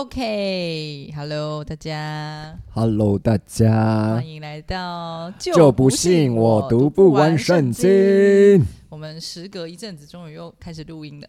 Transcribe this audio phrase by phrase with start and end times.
[0.00, 8.64] OK，Hello，大家 Hello，大家欢，迎来到就不信我读不完圣经。
[8.88, 11.28] 我们时隔一阵子，终于又开始录音了。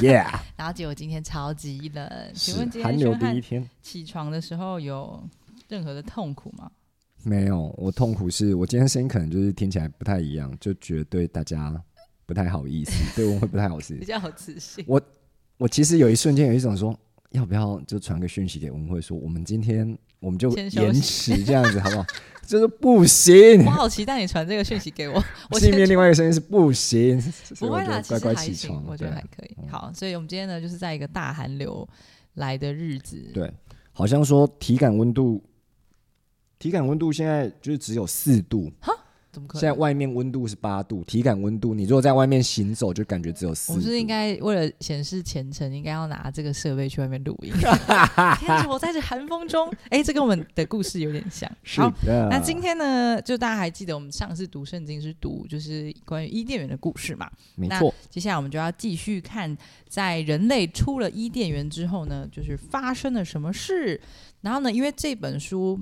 [0.00, 3.68] ，Yeah， 然后结果今天超级冷，请问是今寒流第一天。
[3.82, 5.20] 起床的时候有
[5.66, 6.70] 任何的痛苦吗？
[7.24, 11.74] 没有，我痛苦是我今天声音可能就是听起来不太一样，就觉得对大家
[12.24, 14.06] 不太好意思， 对我会不太好意思比。
[14.06, 14.84] 较好自信。
[14.86, 15.02] 我
[15.58, 16.96] 我其实有一瞬间有一种说，
[17.32, 22.06] 要不要就传个讯息给文慧说，我们今天我们就延迟这样子好不好？
[22.46, 23.70] 就是不行我。
[23.70, 25.14] 好期待你传这个讯息给我。
[25.50, 28.84] 我心里先面另外一个声音是不行， 所以我不会啦，乖乖起床。
[28.86, 29.56] 我觉得还可以。
[29.62, 31.88] 嗯好，所以我们今天呢，就是在一个大寒流
[32.34, 33.30] 来的日子。
[33.32, 33.50] 对，
[33.92, 35.42] 好像说体感温度，
[36.58, 38.70] 体感温度现在就是只有四度，
[39.32, 39.72] 怎么可现在？
[39.72, 43.72] 外面温度是八度，体感温度你如果在外面行走，就感觉只有四度。
[43.72, 47.50] 我们是应该为了显示虔诚，应该要拿这个设备去外面录音。
[48.38, 51.50] 天我在这寒风中，哎、这跟我们的故事有点像。
[51.62, 52.28] 是好，的。
[52.30, 57.30] 那今天呢，就大家还记得我们上次读圣经是读就是关于伊甸园的故事嘛？
[57.56, 59.56] 没错，接下来我们就要继续看，
[59.88, 63.98] 在人类出了伊甸园之后呢，就是发生了什么事。
[64.42, 65.80] 然后呢，因为这本书，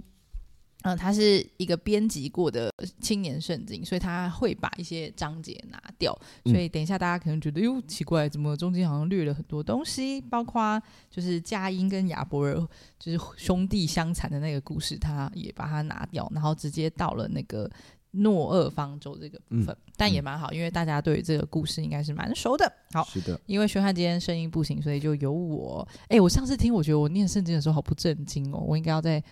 [0.83, 6.17] 嗯、他是一个编辑过的青年圣经，所以他会把一些章节拿掉。
[6.45, 10.21] 嗯所以等一下大家可能觉得，哟，奇怪，怎么中间好像略了很多东西？
[10.21, 12.55] 包括就是佳音跟亚伯尔
[12.99, 17.71] 就是兄弟相残的那个故事，他也把它拿掉，然后直接到了那个。
[18.13, 22.73] 诺厄方舟这个部分，但也蛮好，因为大家对于这个故事应该是蛮熟的。
[22.91, 25.87] 好，是的，因为宣汉今天声音不行，所以就由我。
[26.09, 29.23] 哎、我上次听，我觉得我念圣经的时候好不正经哦，我应该要再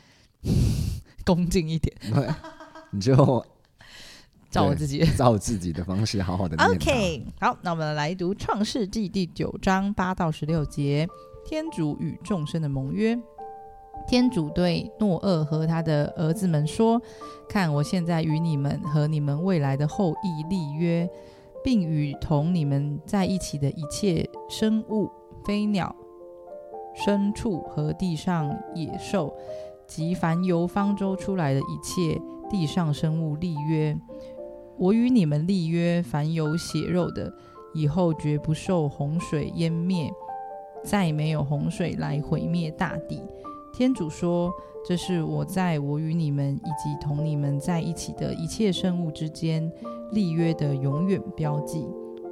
[1.29, 1.95] 恭敬一点，
[2.91, 3.15] 你就
[4.51, 5.05] 照我自己。
[5.15, 6.71] 照自己的方式好好的念。
[6.71, 11.07] OK，好，那我们来读《创世纪》第九章八到十六节，
[11.45, 13.19] 天主与众生的盟约。
[14.07, 16.99] 天主对诺厄和他的儿子们说
[17.47, 21.07] ：“看，我现在与你们和你们未来的后裔立约，
[21.63, 25.11] 并与同你们在一起的一切生物、
[25.45, 25.95] 飞鸟、
[27.05, 29.37] 牲畜和地上野兽，
[29.89, 33.99] 及凡由方舟出来的一切地上生物立约。
[34.77, 37.33] 我与你们立约，凡有血肉的，
[37.75, 40.09] 以后绝不受洪水淹灭，
[40.85, 43.21] 再没有洪水来毁灭大地。
[43.73, 44.53] 天主说
[44.87, 49.71] ：“这是我在我与你们以及同你们在一起的一切生物之间
[50.13, 51.87] 立约的永远标记。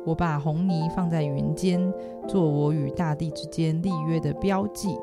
[0.04, 1.92] 我把红泥放在云间，
[2.28, 4.96] 做我与大地之间立约的标记。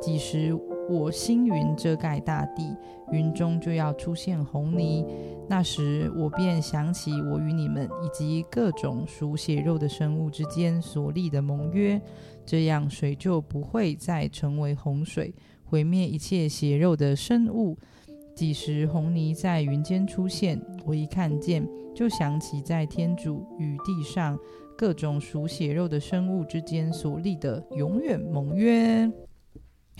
[0.00, 0.54] 几时
[0.90, 2.76] 我星云遮盖大地，
[3.12, 5.06] 云中就要出现红泥。
[5.48, 12.00] 那时我便想起我与你们以及各种属血肉的生物之间所立的盟约，
[12.44, 15.32] 这样水就不会再成为洪水，
[15.64, 17.78] 毁灭一切血肉的生物。
[18.34, 21.64] 几时红泥在云间出现，我一看见，
[21.94, 24.36] 就想起在天主与地上
[24.76, 29.08] 各种属血肉的生物之间所立的永远盟约。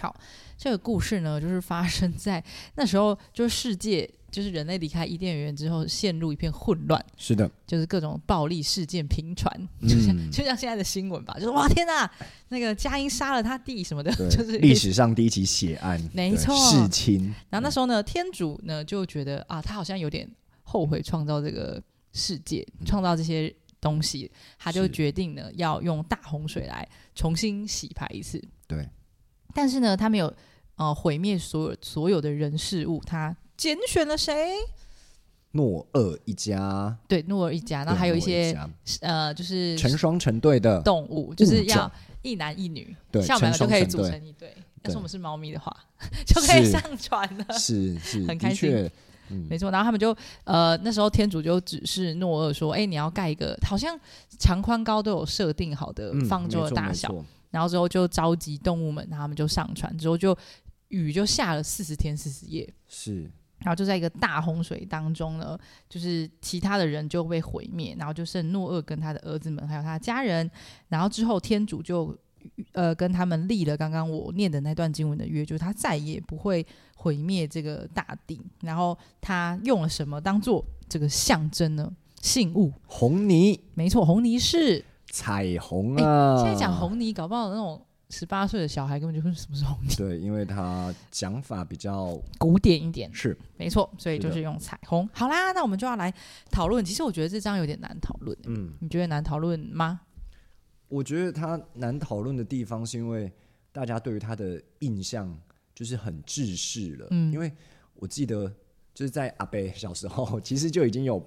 [0.00, 0.14] 好，
[0.56, 2.42] 这个故事呢，就是发生在
[2.74, 9.52] 那时候，就是世界，就是人类离开伊甸园之后，陷入一片混乱，是的，就是各种暴力事件频传，
[9.82, 12.10] 就像、嗯，就像现在的新闻吧，就是哇天哪，
[12.48, 20.28] 那个佳音杀了他弟什么的， 就是历史上第一起血案，没错弑亲，然后那时候呢，天主呢就觉得啊，他好像有点
[20.62, 28.42] 后悔创造这个世界，创造这些东西，他就决定呢要用大洪水来重新洗牌一次。
[28.68, 28.88] 对，
[29.60, 30.32] 但是呢，他没有
[30.76, 34.54] 呃毁灭所有所有的人事物，他拣选了谁？
[35.50, 38.70] 诺厄一家，对，诺尔一家，然后对还有一些家。
[39.02, 44.56] 呃，就是成双成对的，动物，就是要一男一女，对像我们两个就可以组成一对。
[44.84, 45.76] 要是我们是猫咪的话，
[46.26, 47.58] 就可以上船了。
[47.58, 48.90] 是是，很开心。
[49.50, 53.98] 没错，然后他们就呃那时候天主就指示诺厄说，哎，你要盖一个好像
[54.38, 57.14] 长宽高都有设定好的嗯方舟的大小，
[57.50, 60.36] 然后之后就召集动物们，然后他们就上船，之后就
[60.88, 65.58] 雨就下了四十天四十夜，是然后就在一个大洪水当中呢，
[65.88, 70.50] 就是其他的人就被毁灭，然后就剩诺厄跟他的儿子们还有他的家人，
[70.88, 72.16] 然后之后天主就
[72.72, 76.66] 呃跟他们立了刚刚我念的那段经文的约，就是他再也不会
[76.96, 81.92] 毁灭这个大地，然后他用了什么当做这个象征呢？
[82.22, 84.84] 信物，红泥没错，红泥是。
[85.10, 93.12] 彩虹哎啊，现在讲红泥，搞不好那种十八岁的小孩根本就不知道什么是红泥，对，因为他讲法比较古典一点。
[93.12, 95.08] 是没错，所以就是用彩虹。
[95.12, 96.12] 好啦，那我们就要来
[96.50, 96.84] 讨论。
[96.84, 100.00] 其实我觉得这张有点难讨论，嗯，你觉得难讨论吗？
[100.88, 103.32] 我觉得他难讨论的地方是因为
[103.70, 105.32] 大家对于他的印象
[105.72, 107.06] 就是很制式了。
[107.10, 107.52] 嗯因为
[107.94, 108.52] 我记得
[108.92, 111.24] 就是在阿贝小时候， 其实就已经有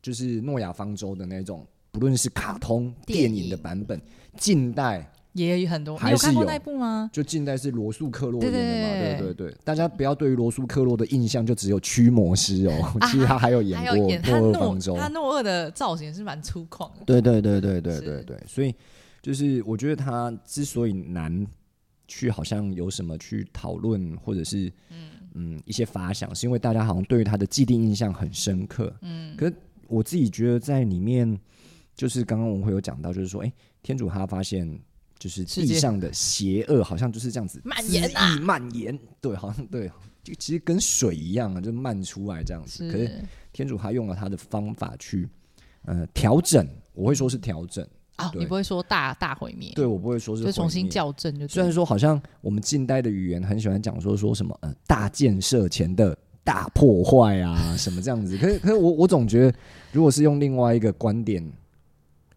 [0.00, 4.00] 就是诺亚方舟的那种，不论是卡通电电影的版本，
[4.36, 6.44] 近代也有很多，还是有。
[6.58, 7.08] 部吗？
[7.12, 18.74] 就近代是罗素克洛演的嘛，对对对对，大家不要对于罗素克洛的印象就只有驱魔师哦，其实他还有演过诺方舟，他诺二的造型是蛮粗犷的，对对对对对对对，所以
[19.22, 21.46] 就是我觉得他之所以难
[22.08, 24.72] 去好像有什么去讨论或者是
[25.34, 28.92] 嗯一些发想，是因为大家好像对于他的既定印象很深刻。
[29.02, 29.54] 嗯，可是
[29.86, 31.38] 我自己觉得在里面，
[31.94, 33.52] 就是刚刚我们会有讲到，就是说，哎、
[33.82, 34.80] 天主他发现。
[35.16, 38.10] 就是地上的邪恶好像就是这样子蔓延
[38.42, 39.90] 蔓延，对，好像对，
[40.22, 42.90] 就其实跟水一样啊，就漫出来这样子。
[42.90, 43.10] 可是
[43.50, 45.26] 天主他用了他的方法去
[45.86, 47.86] 呃调整，我会说是调整，
[48.16, 50.90] 啊，对你不会说大大毁灭，对我不会说是就重新。
[50.90, 59.58] 校正就对虽然说好像我们近代的语言很喜欢讲说说什么呃大建设前的大破坏啊什么这样子，可是可是我我总觉得，
[59.92, 61.42] 如果是用另外一个观点，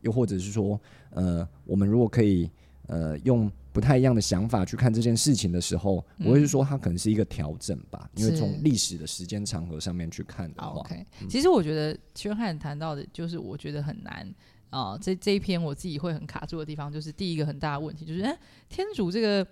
[0.07, 2.49] 又或者是说呃我们如果可以
[2.87, 14.33] 呃用不太一样的想法去看这件事情的时候，我会是说它可能是一个调整吧，因为从历史的时间长河上面去看的话，OK，其实我觉得宣汉谈到的，就是我觉得很难
[14.69, 18.37] 啊、这这一篇我自己会很卡住的地方，就是第一个很大的问题，就是哎，
[18.67, 19.45] 天主这个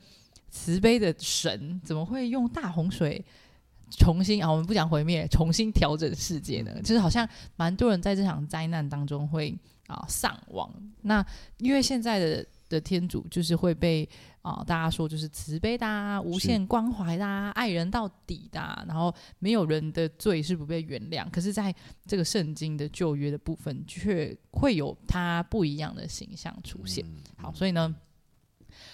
[0.50, 3.24] 慈悲的神怎么会用大洪水
[3.92, 4.52] 重新啊？
[4.52, 6.72] 我们不讲毁灭，重新调整世界呢？
[6.82, 9.56] 就是好像蛮多人在这场灾难当中会
[9.88, 10.72] 啊上网。
[11.02, 11.26] 那
[11.58, 14.08] 因为现在的的天主就是会被
[14.42, 21.28] 啊、大家说就是慈悲的、啊、无限关怀的、啊、爱人到底的啊、然后没有人的罪是不被原谅。
[21.32, 21.74] 可是，在
[22.06, 27.04] 这个圣经的旧约的部分，却会有他不一样的形象出现。
[27.38, 27.96] 好，所以呢，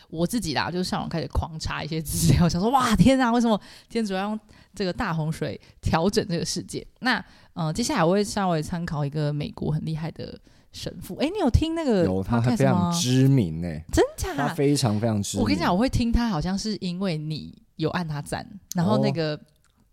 [0.10, 3.60] 我自己啦，就是上网开始狂查一些资料，想说哇，天啊，为什么
[3.90, 4.40] 天主要用
[4.74, 6.88] 这个大洪水调整这个世界？
[7.02, 7.22] 那
[7.56, 10.40] 呃，接下来我会稍微参考一个美国很厉害的
[10.72, 11.16] 神父。
[11.16, 12.92] 哎，你有听那个有他非常？
[12.94, 14.04] 知名呢、真
[14.36, 14.48] 他？
[14.54, 15.44] 非常非常知名。
[15.44, 19.40] 我跟你讲，我会听他，好像是因为你有按他赞，然后那个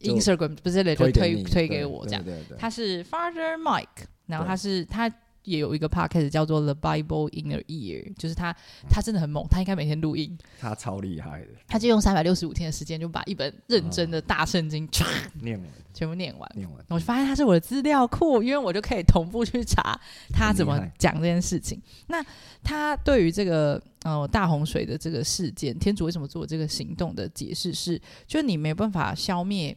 [0.00, 2.22] Instagram 不是就推推给我这样。
[2.22, 5.12] 对对对他是 Father Mike，然后他是他
[5.44, 8.54] 也有一个 podcast 叫做 The Bible in a Year，就是他
[8.88, 15.04] 他真的很猛，他应该每天录音，他超厉害的，他就用三百六十五天的时间就把一本认真的大圣经唰
[15.40, 15.68] 念完。
[15.94, 16.48] 全部念完。
[16.54, 19.98] 念完，我就发现他是我的资料库，因为我就可以同步去查
[20.32, 21.80] 他怎么讲这件事情。
[22.06, 22.24] 那
[22.62, 29.76] 他对于这个呃大洪水的这个事件，天主为什么做这个行动的解释是，就是你没办法消灭，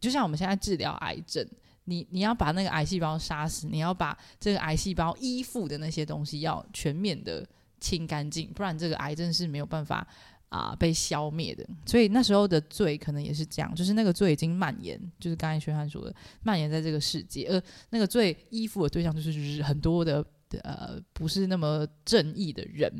[0.00, 1.46] 就像我们现在治疗癌症，
[1.88, 7.46] 你你要把那个癌细胞杀死，你要把这个癌细胞依附的那些东西要全面的
[7.80, 10.06] 清干净，不然这个癌症是没有办法
[10.50, 11.66] 啊、被消灭的。
[11.86, 20.24] 所以那时候的罪可能也是这样，就是那个罪已经蔓延，就是刚才宣汉说的蔓延在这个世界，而那个罪依附的对象就是很多的
[20.62, 22.92] 呃不是那么正义的人。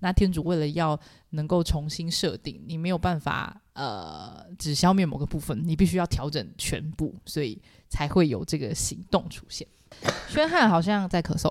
[0.00, 0.98] 那天主为了要
[1.30, 9.66] 能够重新设定，你没有办法呃只消灭某个部分，你必须要调整全部，所以才会有这个行动出现。
[10.28, 11.50] 宣汉好像在咳嗽，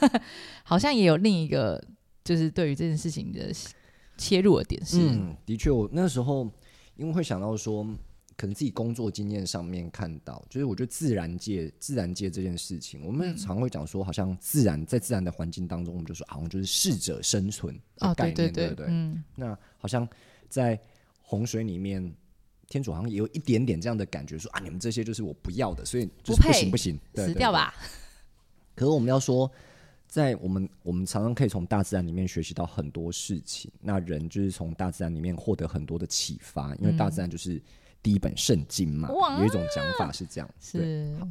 [0.64, 1.82] 好像也有另一个
[2.24, 3.52] 就是对于这件事情的
[4.16, 6.48] 切入的点是，嗯，的确，我那时候
[6.96, 7.84] 因为会想到说，
[8.36, 18.86] 可能自己工作经验上面看到，就是我觉得自然界自然界这件事情，我们嗯常会讲说，好像自然在自然的环境当中，我们就说好像就是适者生存的哦，概念，对对不对？
[18.88, 20.08] 嗯，那好像
[20.48, 20.80] 在
[21.20, 22.12] 洪水里面。
[22.68, 27.74] 天主好像也有一点点这样的感觉，说啊，你们这些就是我不要的，所以就是不行不行，对对对死掉吧，
[28.74, 29.50] 可是我们要说，
[30.08, 33.70] 在我们我们常常可以从大自然里面学习到很多事情。
[33.78, 37.60] 那人就是从大自然里面获得很多的启发，因为大自然就是
[38.02, 39.08] 第一本圣经嘛。
[39.38, 40.50] 有一种讲法是这样。
[40.60, 41.28] 是，好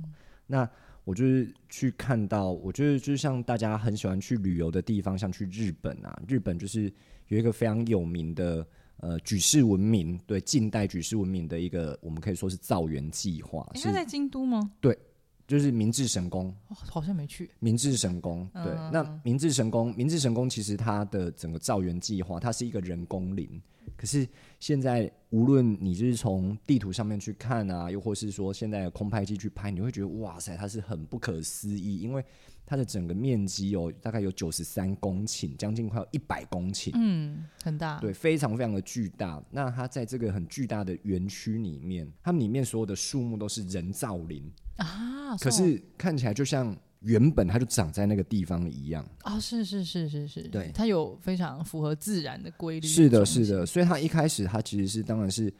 [0.47, 0.69] 那
[1.03, 6.91] 我就是去看到，我觉得就是像大家很喜欢去旅游的地方，像去日本啊，日本就是
[7.27, 8.65] 有一个非常有名的。
[8.97, 14.71] 呃，举世闻名，对近代举世闻名的一个，我们可以说是造园计划，是在京都吗？
[14.79, 14.95] 对
[15.47, 17.49] 就是明治神宫，哦好像没去。
[17.57, 23.59] 明治神宫，对，嗯那明治神宫，明治神宫其实它的整个造园计划，它是一个人工林。
[23.97, 24.27] 可是
[24.59, 32.23] 现在无论你就是从地图上面去看啊，又或是说现在的空拍机去拍，你会觉得哇塞，它是很不可思议，因为
[32.65, 37.99] 它的整个面积有大概有九十三公顷，将近快有一百公顷，嗯，很大。
[37.99, 39.43] 对，非常非常的巨大。
[39.51, 49.05] 那它在这个很巨大的园区里面，它们里面所有的树木都是人造林，啊，可是看起来就像原本它就长在那个地方一样。
[49.23, 52.87] 哦，是是是是是，对它有非常符合自然的规律。
[52.87, 55.53] 是的，是的，所以它一开始它其实是当然是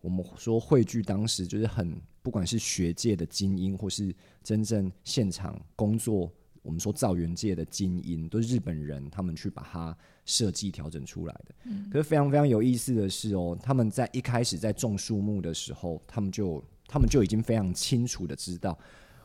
[0.00, 6.30] 我们说汇聚当时就是很不管是学界的精英，或是真正现场工作，
[6.62, 11.54] 我们说造园界的精英，都是日本人，他们去把它设计调整出来的。
[11.90, 18.76] 可是非常非常有意思的是哦，他们在一开始在种树木的时候，他们就他们就已经非常清楚的知道。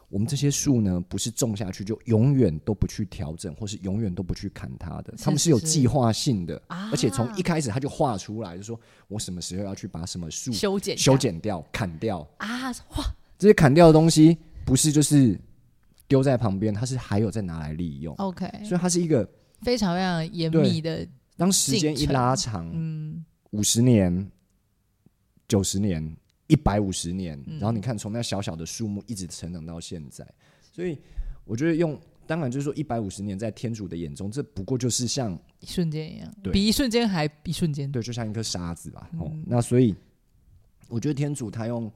[0.09, 5.13] 我们这些树呢，不是种下去就永远都不去调整，或是永远都不去砍它的。
[5.17, 12.25] 他们是有计划性的，而且从一开始他就画出来，就说我什么时候要去把什么树修剪修剪掉、砍掉。
[12.37, 12.71] 啊！
[12.71, 13.03] 哇，
[13.37, 15.37] 这些砍掉的东西不是就是
[16.07, 18.15] 丢在旁边，它是还有再拿来利用。
[18.15, 19.27] OK，所以它是一个
[19.61, 24.31] 非常非常严密的，当时间一拉长，嗯，五十年、
[25.47, 26.15] 九十年、
[26.47, 30.27] 一百五十年，嗯然后你看从那小小的树木一直成长到现在，
[30.61, 30.97] 所以
[31.43, 37.91] 我觉得用，当然就是说一百五十年在天主的眼中，这不过就是像一瞬间一样，对比一瞬间还一瞬间。
[37.91, 39.09] 对，就像一颗沙子吧。
[39.45, 39.95] 那所以
[40.87, 41.91] 我觉得天主他用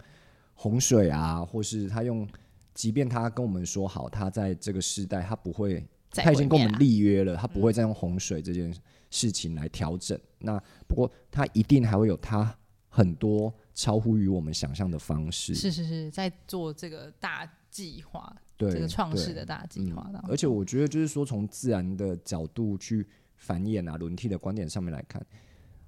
[0.54, 2.28] 洪水啊，或是他用，
[2.74, 8.74] 即便他跟我们说好，他在这个时代他不会再他已经跟我们立约了，他不会再用洪水这件
[9.12, 10.20] 事情来调整。
[10.40, 12.56] 那不过他一定还会有他
[12.90, 15.56] 很多超乎于我们想象的方式。
[15.56, 20.22] 是是是，在做这个大计划，对这个创世的大计划嗯。
[20.28, 25.26] 而且我觉得就是说，从自然的角度去繁衍啊、轮替的观点上面来看，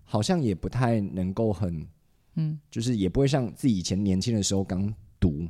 [0.03, 1.85] 好像也不太能够很，
[2.35, 5.47] 嗯，就是也不会像自己以前年轻的时候刚读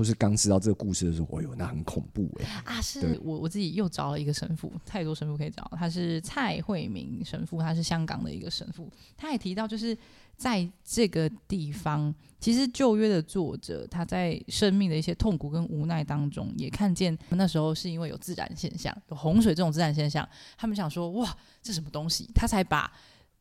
[0.00, 9.94] 或是刚知道这个故事的时候，哎呦，那很恐怖哎、啊，是我我自己又找了一个神父，太多神父可以找，他是蔡慧明神父，他是香港的一个神父，他也提到，就是
[10.38, 20.26] 在这个地方，其实旧约的作者他在生命的一些痛苦跟无奈当中，也看见那时候是因为有自然现象，有洪水这种自然现象，
[20.56, 22.26] 他们想说哇，这什么东西？
[22.34, 22.90] 他才把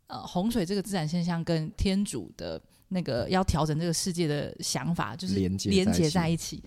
[0.08, 6.62] 呃洪水这个自然现象跟天主的那个要调整这个世界的想法，就是连接在一起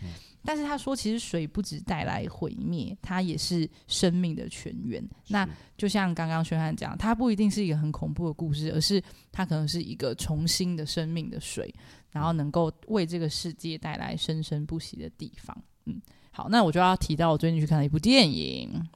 [0.45, 5.00] 但是他说，其实水不只带来毁灭，它也是生命的泉源。
[5.29, 5.49] 那
[5.79, 9.00] 就像刚刚宣汉讲，它不一定是一个很恐怖的故事，而是
[9.31, 11.73] 它可能是一个重新的生命的水，
[12.11, 15.57] 然后能够为这个世界带来生生不息的地方。
[15.85, 16.02] 嗯，
[16.33, 18.69] 好，那我就要提到我最近去看了一部电影《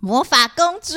[0.00, 0.94] 魔法公主》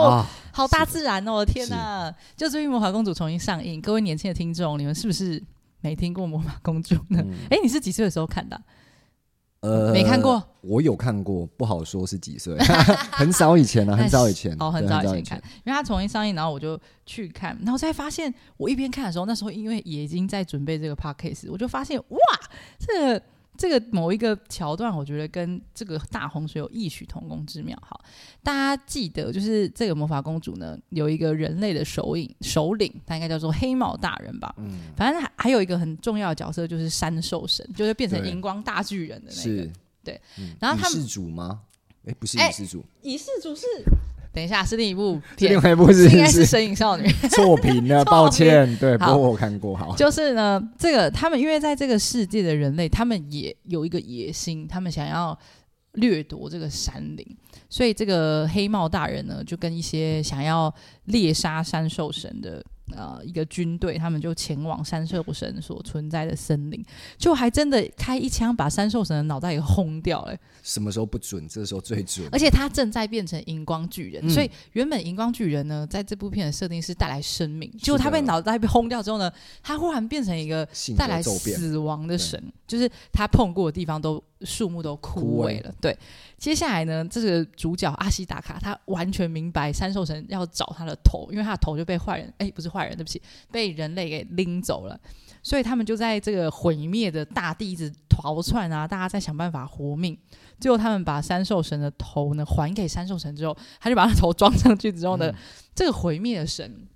[0.00, 1.44] 啊，好大自然哦！
[1.44, 5.42] 天哪，就最近《魔法公主》重新上映，各位年轻的听众，你们是不是
[5.80, 7.20] 没听过《魔法公主》呢？
[7.26, 7.34] 嗯。
[7.50, 8.56] 哎、你是几岁的时候看的？
[8.56, 8.62] 啊、
[9.68, 12.56] 呃没看过，我有看过，不好说是几岁，
[13.10, 22.18] 很早以前了， 很早以前，哦，很早以前看，因为它重新上映，然后我就去看，然后才发现，我一边看的时候，那时候因为也已经在准备这个 podcast，我就发现哇，
[22.78, 23.22] 这个
[23.56, 27.76] 这个某一个桥段，我觉得跟这个大洪水有异曲同工之妙。
[27.82, 28.00] 好，
[28.42, 34.54] 大家记得，就是这个魔法公主呢，有一个人类的首领，首领，他应该叫做黑帽大人吧。
[34.58, 39.72] 嗯，反正还还有一个很重要的角色，就是山兽神，就是变成荧光大巨人的那个是，
[40.04, 41.62] 对嗯，然后他们是主吗？
[42.06, 43.66] 哎，不是哎以世主，仪式主是。
[44.36, 47.08] 等一下，是另一部另，外一部是应该是《是神隐少女》。
[47.34, 55.36] 错评了，抱歉，对，不过我看过，好，就是呢，这个他们因为在这个世界的人类，他们也有一个野心，他们想要
[55.92, 57.26] 掠夺这个山林，
[57.70, 60.70] 所以这个黑帽大人呢，就跟一些想要
[61.06, 62.62] 猎杀山兽神的
[62.94, 66.84] 呃一个军队，他们就前往山兽神所存在的森林，
[67.16, 71.46] 就还真的开一枪把山兽神的脑袋给轰掉了、什么时候不准？
[71.48, 72.28] 这时候最准。
[72.30, 80.66] 而且他正在变成荧光巨人，嗯所以原本荧光巨人呢，在这部片的设定是带来生命，结果他被脑袋被轰掉之后呢，他忽然变成一个
[80.96, 85.74] 带来死亡的神，就是他碰过的地方都树木都枯枯萎萎了。
[85.80, 85.96] 对，
[86.36, 94.98] 接下来呢，这个主角阿西达卡他完全明白三兽神要找他的头，因为他的头就被坏人，哎，不是坏人，对不起，被人类给拎走了。
[95.42, 100.18] 所以他们就在这个毁灭的大地一直逃窜啊，大家在想办法活命。
[100.58, 105.34] 最后他们把三兽神的头呢还给三兽神之后，他就把他头装上去之后呢，嗯
[105.74, 106.88] 这个毁灭的神，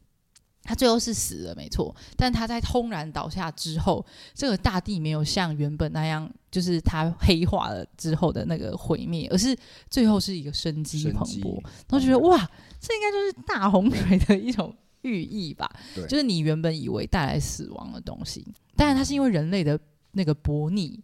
[0.63, 1.95] 他最后是死了，没错。
[2.17, 9.57] 但他在轰然倒下之后，这个大地没有像原本那样，就是他黑化了之后的那个毁灭，而是
[9.89, 11.55] 最后是一个生机蓬勃。
[11.89, 12.39] 然后觉得哇，
[12.81, 15.69] 这应该就是大洪水的一种寓意吧？
[16.09, 19.79] 就是你原本以为带来死亡的东西，当然它是因为人类的
[20.13, 21.03] 那个悖逆。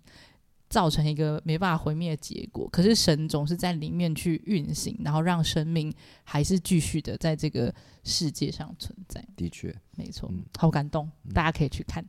[0.68, 5.92] 造成一个没办法毁灭的结果，可是神总是在里面去运行，然后让生命
[6.24, 7.72] 还是继续的在这个
[8.04, 9.24] 世界上存在。
[9.36, 12.04] 的确，没错，嗯好感动，嗯大家可以去看。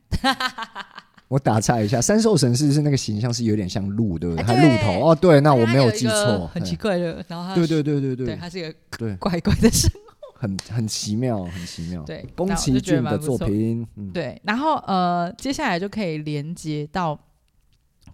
[1.28, 4.44] 我打岔一下，三兽神是是那个形象是有点像鹿，对不对？
[4.44, 12.02] 鹿头哦，对，那我没有记错，很奇怪的，然后它对对对对对，对它是一个对，怪怪的生物，很 很奇妙，很奇妙。
[12.04, 17.14] 对，宫崎骏的作品，嗯，对，然后呃，接下来就可以连接到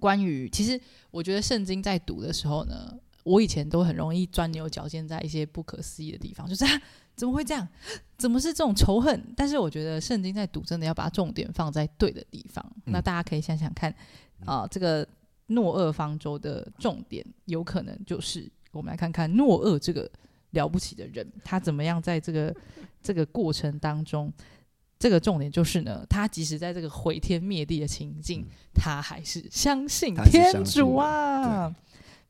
[0.05, 0.79] 关于，其实
[1.11, 6.83] 我觉得圣经在读的时候呢，我以前都很容易钻牛角尖在一些不可思议的地方，就是、啊、
[7.17, 7.67] 怎么会这样？
[8.19, 9.19] 怎么是这种仇恨？
[9.35, 12.63] 但是我觉得圣经在读真的要把重点放在对的地方。
[12.85, 13.91] 嗯那大家可以想想看，
[14.45, 15.09] 啊、这个
[15.47, 20.11] 诺厄方舟的重点有可能就是我们来看看诺厄这个
[20.51, 22.55] 了不起的人，他怎么样在这个
[23.03, 24.31] 这个过程当中。
[25.05, 28.43] 这个重点就是呢，他即使在这个毁天灭地的情境，
[28.73, 31.71] 他还是相信天主啊。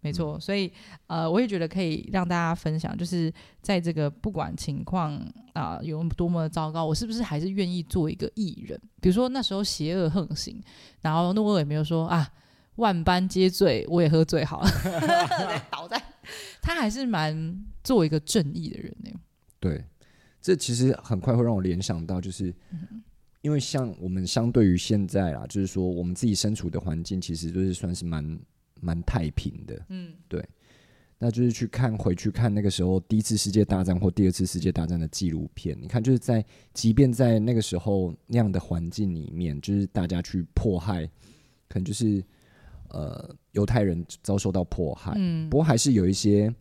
[0.00, 0.73] 没错，所以
[1.07, 5.14] 呃，我也觉得可以让大家分享，就是在这个不管情况
[5.52, 8.76] 啊、有多么糟糕，我是不是还是愿意做一个艺人？
[9.00, 10.61] 比如说那时候邪恶横行，
[11.00, 12.28] 然后诺厄也没有说啊，
[12.75, 14.69] 万般皆醉，我也喝醉好了，
[15.71, 16.02] 倒在，
[16.61, 19.11] 他还是蛮做一个正义的人呢。
[19.61, 19.85] 对，
[20.44, 23.02] 这其实很快会让我联想到，就是嗯
[23.40, 28.38] 因为像我们相对于现在啦，就是说我们自己身处的环境，其实就是算是蛮
[28.78, 29.82] 蛮太平的。
[29.88, 30.46] 嗯，对
[31.18, 41.06] 那就是去看回去看那个时候第一次世界大战或第二次世界大战的纪录片，你看就是在即便在那个时候那样的环境里面，就是大家去迫害，
[41.68, 42.22] 可能就是
[42.88, 46.54] 呃犹太人遭受到迫害，嗯不过还是有一些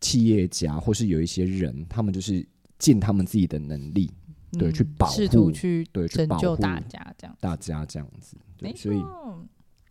[0.00, 2.46] 企业家或是有一些人，他们就是
[2.78, 4.12] 尽他们自己的能力，
[4.52, 7.36] 对嗯去保试图护去对，去拯救大家这样。
[7.40, 9.02] 大家这样子，对，所以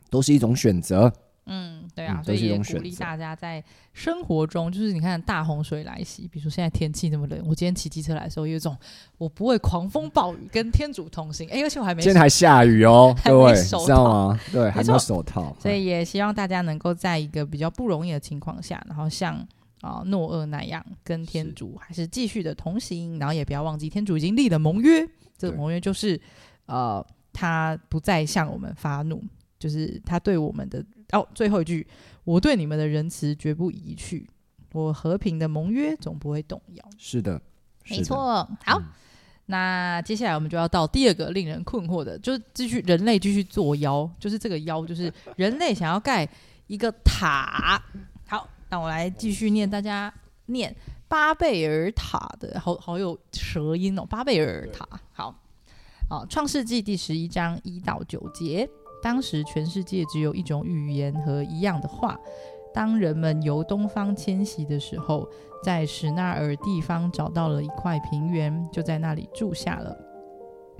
[0.09, 1.11] 都是一种选择。
[1.47, 3.63] 嗯，对啊，所以也鼓励大家在
[3.93, 8.75] 生活中，就是你看大洪水来袭，比如说现在天气这么冷，我今天骑机车来的时候，有一种
[9.19, 11.47] 我不会狂风暴雨，跟天主同行。
[11.49, 14.39] 哎，而且我还没今天还下雨哦， 还各位，你没手知道吗？
[14.51, 19.47] 对，还没有错手套，所以也希望大家能够在一个比较不容易的情况下，然后像
[19.85, 26.19] 啊、诺厄那样跟天主还是继续的同行，然后也不要忘记天主已经立了盟约，这个盟约就是
[26.65, 29.24] 呃他不再向我们发怒，
[29.59, 31.85] 就是他对我们的哦最后一句，
[32.24, 34.27] 我对你们的仁慈绝不移去，
[34.74, 36.83] 我和平的盟约总不会动摇。
[36.98, 37.39] 是的，
[37.83, 38.17] 是的，没错，
[38.65, 38.79] 好。
[38.79, 38.83] 嗯
[39.48, 46.27] 那接下来我们就要到第二个令人困惑的，就是继续人类继续作妖，就是这个妖，就是人类想要盖
[46.65, 47.79] 一个塔。
[48.75, 50.14] 好，那我来继续念，大家
[50.48, 50.75] 念
[51.07, 54.85] 巴贝尔塔的，好好有舌音哦，巴贝尔塔。
[55.14, 55.33] 好，
[56.09, 58.70] 啊，创世纪第十一章一到九节，
[59.01, 62.20] 当时全世界只有一种语言和一样的话。
[62.74, 65.25] 当人们由东方迁徙的时候，
[65.64, 69.98] 在史纳尔地方找到了一块平原，就在那里住下了。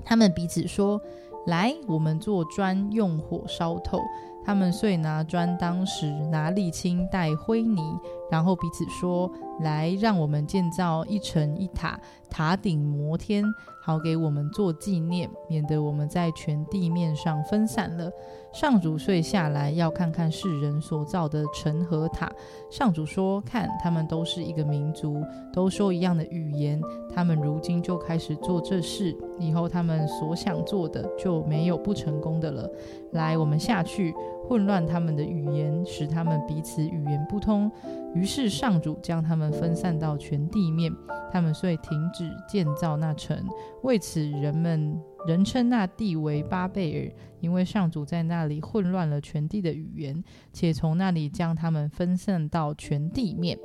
[0.04, 1.00] 他们彼此说
[1.48, 4.02] ：“来，我们做砖，用火烧透。”
[4.46, 7.82] 他们遂拿砖当石，拿沥青带灰泥，
[8.30, 9.28] 然后彼此说
[9.60, 11.98] ：“来，让我们建造一城一塔，
[12.30, 13.44] 塔顶摩天，
[13.82, 18.08] 好给我们做纪念，免得我们在全地面上分散了。”
[18.54, 22.30] 上主遂下来，要看看世人所造的城和塔。
[22.70, 26.80] 上主说：“看，他们都是一个民族，都说一样的语言。
[27.12, 32.70] 他们如今就开始做这事，以后他们所想做的就没有不成功的了。
[33.12, 34.14] 来，我们下去，
[34.48, 37.70] 混乱他们的语言，使他们彼此语言不通。
[38.14, 40.92] 于是上主将他们分散到全地面，
[41.32, 43.44] 他们遂停止建造那城。
[43.82, 53.58] 为此，人们人称那地为巴贝尔，因为上主在那里混乱了全地的语言，且从那里将他们分散到全地面。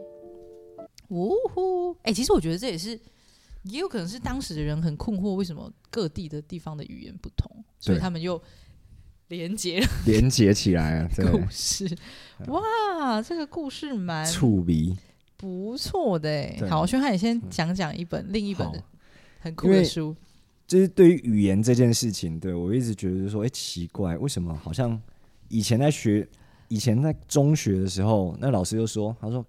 [1.09, 1.95] 呜呼！
[2.03, 2.99] 哎、其实我觉得这也是，
[3.63, 8.41] 也有可能是当时的人很困惑，为什么各地的地方的语言不同，所以他们又
[9.31, 11.89] 连接了 连接起来啊， 对，故事。
[12.47, 14.95] 哇，这个故事蛮触鼻。
[15.37, 16.55] 不错的哎。
[16.59, 18.69] 对好，轩汉，你先讲讲一本另一本
[19.39, 20.15] 很酷的书。
[20.67, 24.99] 就是对于语言这件事情，对我一直觉得说，哎、奇怪，为什么好像
[25.49, 26.27] 以前在学，
[26.67, 29.45] 以前在中学的时候，那老师就说，他说，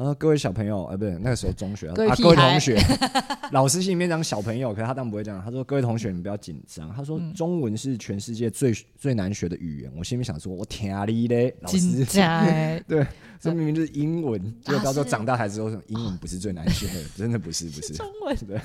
[0.00, 2.78] 他说各位小朋友，呃，不对，那个时候中学啊，各位同学，
[3.52, 7.34] 老师心里面讲小朋友，可是他当然不会这样，他说各位同学，你不要紧张，他说嗯。
[7.34, 12.82] 中文是全世界最最难学的语言，我心里面想说，我天啊你嘞，老金师， 家哎，
[13.40, 17.94] 这明明就是英文，结果到时候长大才知道，英文不是最难学的，真的不是，不是。
[17.94, 18.36] 中文。
[18.46, 18.60] 对，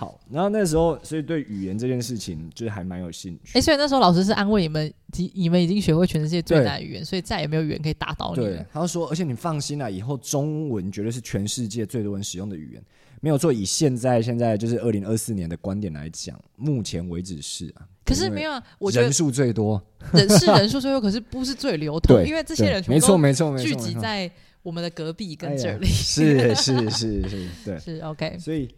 [0.00, 3.58] 好，然后那时候，所以对语言这件事情就是还蛮有兴趣。
[3.58, 12.82] 哎、所以那时候老师是安慰你们，你你们已经学会全世界最难的语言，所以再也没有语言可以打倒你对了。，他就说，而且你放心啦，以后中文绝对是全世界最多人使用的语言，
[13.20, 13.52] 没有错。
[13.52, 17.86] 以现在现在就是二零二四年的观点来讲，目前为止是啊。
[18.06, 19.82] 可是没有啊，我觉得人数最多，
[20.14, 24.30] 人是人数最多，可是不是最流通， 因为这些人没错没错没错，聚集在
[24.62, 25.86] 我们的隔壁跟这里。
[25.86, 28.68] 是是是是，对， 是 OK，所以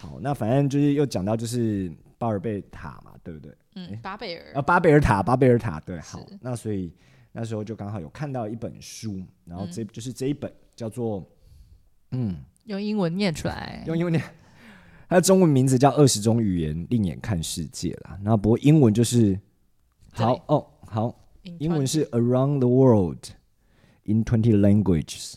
[0.00, 3.52] 好，那反正就是又讲到就是巴尔贝塔嘛，对不对？
[3.74, 4.54] 嗯，巴贝尔。
[4.54, 6.94] 啊，巴贝尔塔，巴贝尔塔，对，好，那所以
[7.32, 9.70] 那时候就刚好有看到一本书，然后嗯。
[9.72, 11.28] 这、就是这一本叫做，
[12.12, 14.22] 嗯，用英文念出来，用英文念，
[15.08, 18.16] 它的中文名字叫《二十种语言另眼看世界》啦。
[18.22, 19.36] 那不过英文就是
[20.12, 21.12] 好哦，好，
[21.58, 23.30] 英文是 Around the World
[24.04, 25.34] in Twenty Languages，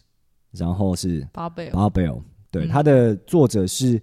[0.52, 2.16] 然后是巴贝尔，巴贝尔，
[2.52, 2.70] 对，嗯。
[2.70, 4.02] 它的作者是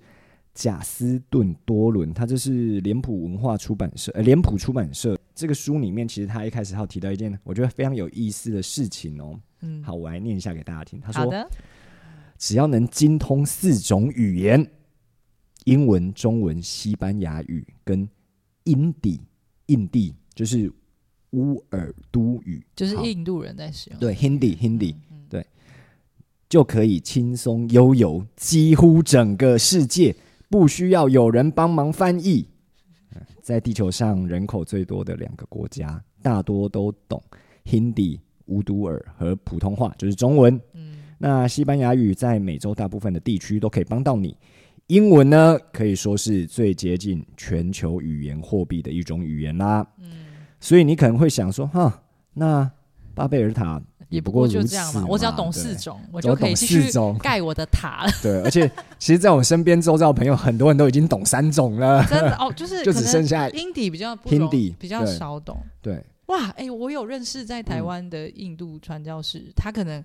[0.58, 5.16] 贾斯顿多伦，他这是脸谱文化出版社，呃，脸谱出版社。
[5.32, 9.38] 这个书里面，其实他一开始还有提到一件我觉得非常有意思的事情哦。
[9.60, 11.00] 嗯，好，我来念一下给大家听。
[11.00, 11.32] 他说，
[12.36, 14.68] 只要能精通四种语言，
[15.62, 18.08] 英文、中文、西班牙语跟
[18.64, 19.20] 印地，
[19.66, 20.72] 印地就是
[21.30, 25.24] 乌尔都语，就是印度人在使用，对 Hindi Hindi，、嗯。
[25.30, 25.46] 对，
[26.48, 30.16] 就可以轻松悠游几乎整个世界，
[30.48, 32.48] 不需要有人帮忙翻译。
[33.14, 37.22] 呃在地球上人口最多的两个国家，大多都懂
[37.64, 40.60] Hindi、乌都尔和普通话，就是中文。
[40.74, 44.36] 嗯，那西班牙语在美洲大部分的地区都可以帮到你。
[44.88, 49.86] 英文呢，可以说是最接近全球语言货币的一种语言啦。
[49.98, 50.26] 嗯，
[50.60, 52.02] 所以你可能会想说，哈，
[52.34, 52.70] 那
[53.14, 56.90] 巴贝尔塔也不过就这样嘛，我只要懂四种，我就可以继续
[57.20, 58.10] 盖我的塔了。
[58.22, 65.60] 对，而且其实，在我身边周遭的朋友，很多人都已经懂三种了，真的哦， 就是就只剩下英底比较不容 Hindi，比较少懂。
[65.82, 70.02] 对哇，哎、我有认识在台嗯湾的印度传教士，他可能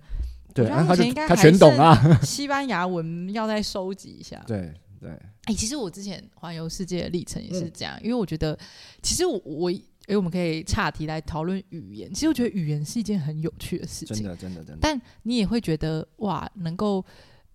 [0.54, 4.42] 对，他目前应该全懂啊，西班牙 文要再收集一下。
[4.48, 5.12] 对对，
[5.46, 8.58] 哎、其实我之前环游世界的历程也嗯是这样，因为我觉得，
[9.02, 9.72] 其实我我，
[10.08, 12.14] 哎、我们可以岔题来讨论语言。
[12.14, 17.04] 其实我觉得语言是一件很有趣的事情真情，的真的真的，但你也会觉得哇，能够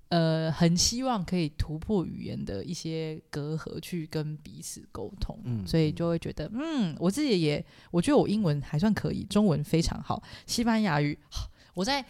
[0.09, 5.39] 呃，很希望可以突破语言的一些隔阂，去跟彼此沟通。
[5.45, 11.19] 嗯所以就会觉得，嗯，我自己也，我觉得我英文还算可以，中文非常好，西班牙语，
[11.75, 12.03] 我在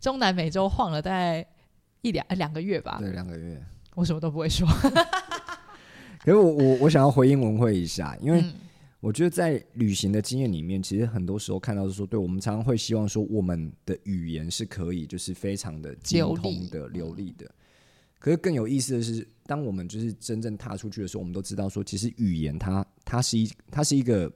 [0.00, 1.46] 中南美洲晃了大概
[2.00, 3.62] 一两两个月吧，对两个月。
[3.94, 4.66] 我什么都不会说，
[6.20, 8.52] 可是我我我想要回应文慧一下，因为嗯
[9.00, 17.48] 我觉得在旅行的经验里面，其实很多时候看到是说，对我们常常会希望说，我们的语言是可以就是非常的精通的、流利的。
[18.18, 24.32] 可是更有意思的是，当我们就是真正踏出去的时候，我们都知道说，其实语言它它是一它是一个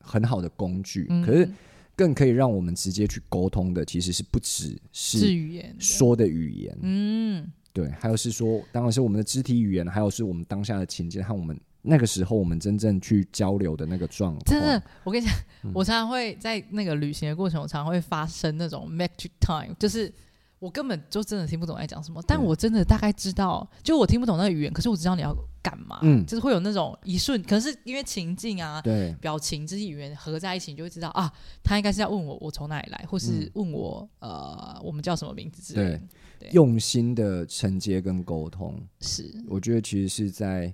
[0.00, 1.22] 很好的工具，嗯。
[1.24, 1.48] 可是
[1.94, 14.44] 更可以让我们直接去沟通的，其实是不只是是语言，说的语言，嗯，对，还有是说，当然是我们的肢体语言，还有是我们当下的情境和我们那个时候我们真正去交流的那个状况。
[14.44, 20.12] 真的，我跟你讲，嗯我常常会在那个旅行的过程，我常常会发生那种 magic time，就是
[20.58, 28.80] 我根本就真的听不懂在讲什么，但我真的大概知道，就我听不懂那个语言，可是我知道你要干嘛，嗯就是会有那种一瞬，可是因为情境啊。
[28.82, 36.00] 对表情、这些语言合在一起，你就会知道啊，他应该是要问我我从哪里来，或是嗯问我、呃我们叫什么名字之类的。
[36.38, 40.72] 对用心的承接跟沟通，是，我觉得其实是在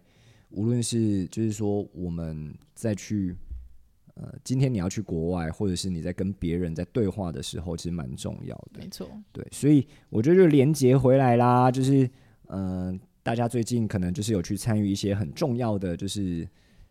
[0.53, 3.35] 无论是就是说我们再去
[4.15, 8.81] 呃，今天你要去国外，或者是你在跟别人在对话的时候，其实蛮重要的。
[8.81, 9.09] 没错。
[9.33, 12.05] 对，所以我觉得就连接回来啦，就是
[12.49, 16.45] 嗯、呃大家最近可能就是有去参与一些很重要的就是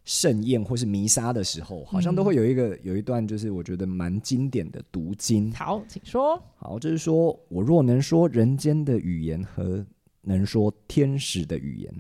[0.06, 5.52] 盛宴或是弥撒的时候，好像都会有一个、有一段就是我觉得蛮经典的读经。
[5.52, 6.42] 好，请说。
[6.56, 9.86] 好，就是说我若能说人间的语言和
[10.22, 11.94] 能说天使的语言，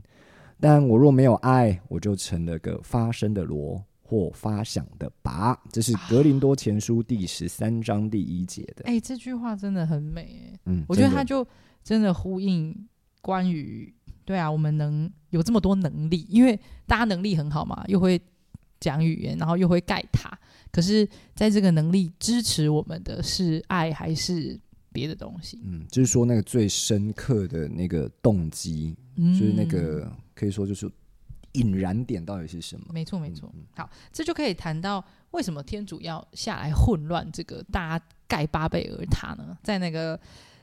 [0.61, 5.59] 但我若没有爱，我就成了个发声的锣或发响的拔。
[5.71, 8.83] 这是格林多前书第十三章第一节的。
[8.85, 10.59] 哎、这句话真的很美、哎。
[10.65, 11.47] 嗯，我觉得真的他就
[11.83, 12.87] 真的呼应
[13.21, 13.91] 关于
[14.23, 18.21] 对啊，我们能有这么多能力，因为大家能力很好嘛，又会
[18.79, 20.37] 讲语言，然后又会盖塔。
[20.71, 24.57] 可是，在这个能力支持我们的是爱还是
[24.91, 25.59] 别的东西？
[25.63, 30.89] 嗯，就是说那个最深刻的那个动机，嗯就是那个可以说就是
[31.53, 32.85] 引燃点到底是什么？
[32.93, 33.63] 没错，没错嗯。
[33.75, 39.57] 好，这就可以谈到为什么天主要下来混乱这个大家盖巴贝尔塔呢？
[39.63, 40.19] 在那个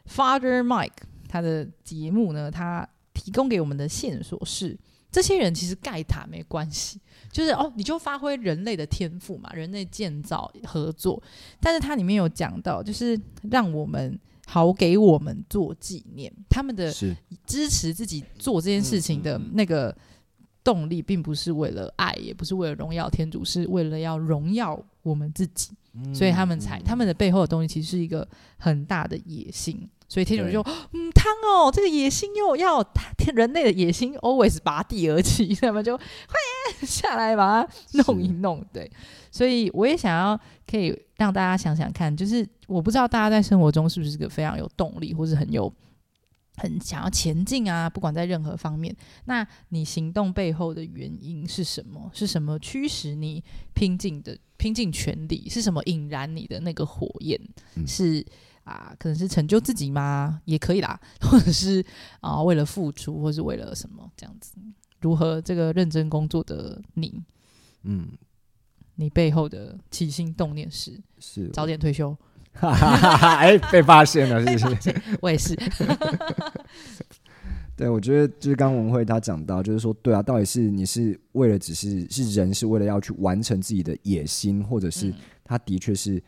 [0.07, 4.79] Father Mike 他的节目呢，他提供给我们的线索是，
[5.11, 7.01] 这些人其实盖塔没关系，
[7.33, 11.23] 就是哦，你就发挥人类的天赋嘛，人类建造合作。
[11.61, 13.19] 但是它里面有讲到，就是
[13.51, 16.93] 让我们好给我们做纪念，他们的
[17.47, 19.97] 支持自己做这件事情的那个
[20.63, 25.71] 动力，并不是为了爱，也不是为了荣耀天主，是为了要荣耀我们自己。
[26.13, 28.27] 所以他们才，他们的背后的东西其实是一个
[28.59, 29.89] 很大的野心。
[30.11, 32.83] 所以天主就嗯，汤哦，这个野心又要
[33.19, 38.65] 天人类的野心 always 拔地而起，那么就 快下来把它弄一弄。
[38.73, 38.91] 对，
[39.31, 45.71] 所以我也想要可以让大家想想看，就是我不知道大家在生活中是不是个非常有动力，或是很有
[46.59, 48.95] 很想要前进啊，不管在任何方面，
[49.25, 52.11] 那你行动背后的原因是什么？
[52.13, 53.43] 是什么驱使你
[53.75, 54.37] 拼尽的？
[54.59, 57.41] 拼尽全力是什么引燃你的那个火焰？
[57.87, 58.27] 是
[58.65, 60.43] 啊，可能是成就自己吗？
[60.47, 61.85] 也可以啦， 或者是
[62.21, 64.55] 啊，为了付出，或是为了什么这样子？
[65.01, 67.23] 如何这个认真工作的你，
[67.85, 68.09] 嗯，
[68.97, 72.17] 你背后的起心动念是是早点退休？
[73.39, 74.95] 哎，被发现了，是不是？
[75.21, 75.57] 我也是。
[77.77, 86.21] 对，我觉得就是刚文慧他讲到，就是说，对啊，到底是你是为了只是是人是为了要去完成自己的野心，或者是他的确是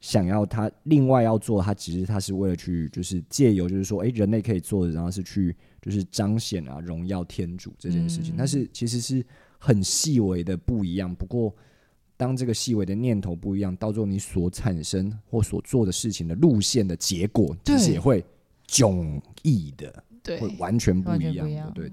[0.00, 9.22] 想要他另外要做，他其实他是为了去就是借由就是说，哎，人类可以做的，然后是去就是彰显啊荣耀天主这件事情，但是其实是
[9.58, 11.14] 很细微的不一样。
[11.14, 11.54] 不过
[12.16, 18.24] 当这个细微的念头不一样，到最后你所产生或所做的事情的路线的结果，其实也会
[18.68, 20.02] 迥异的。
[20.22, 21.92] 对，会完全不一样，对，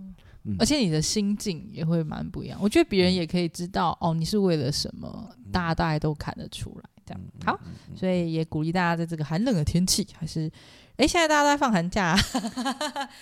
[0.57, 2.57] 而且你的心境也会蛮不一样。
[2.59, 6.89] 我觉得别人也可以知道，哦，你是为了什么，大家大概都看得出来。
[7.05, 7.59] 这样好，
[7.95, 10.49] 所以也鼓励大家在这个寒冷的天气，还是，
[10.95, 12.17] 哎，现在大家都在放寒假，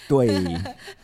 [0.07, 0.29] 对。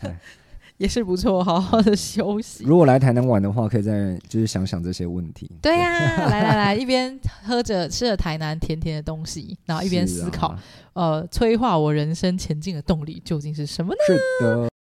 [0.78, 2.64] 也是不错，好好的休息。
[2.64, 5.50] 如果来台南玩的话，可以再就是想想这些问题。
[5.60, 10.56] 对呀，来来来，一边喝着吃着台南甜甜的东西，然后一边思考，
[10.92, 13.98] 呃，催化我人生前进的动力究竟是什么呢？
[14.06, 14.67] 是的，